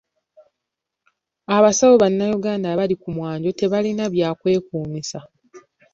Abasawo 1.55 1.95
bannayuganda 2.01 2.67
abali 2.69 2.95
ku 3.01 3.09
mwanjo 3.15 3.49
tebalina 3.59 4.05
bya 4.13 4.29
kwekuumisa. 4.39 5.19